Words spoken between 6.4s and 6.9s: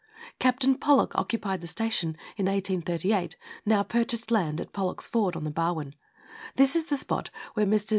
this is